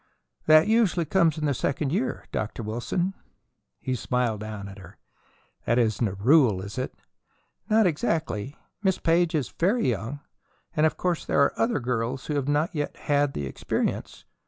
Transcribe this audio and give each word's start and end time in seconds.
"That 0.47 0.67
usually 0.67 1.05
comes 1.05 1.37
in 1.37 1.45
the 1.45 1.53
second 1.53 1.91
year, 1.91 2.25
Dr. 2.31 2.63
Wilson." 2.63 3.13
He 3.79 3.93
smiled 3.93 4.39
down 4.39 4.67
at 4.67 4.79
her. 4.79 4.97
"That 5.65 5.77
isn't 5.77 6.07
a 6.07 6.15
rule, 6.15 6.59
is 6.61 6.79
it?" 6.79 6.95
"Not 7.69 7.85
exactly. 7.85 8.57
Miss 8.81 8.97
Page 8.97 9.35
is 9.35 9.49
very 9.49 9.87
young, 9.91 10.21
and 10.75 10.87
of 10.87 10.97
course 10.97 11.23
there 11.23 11.43
are 11.43 11.53
other 11.55 11.79
girls 11.79 12.25
who 12.25 12.33
have 12.33 12.47
not 12.47 12.73
yet 12.73 12.97
had 12.97 13.33
the 13.33 13.45
experience. 13.45 14.25